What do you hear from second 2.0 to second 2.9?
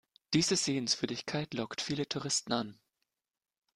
Touristen an.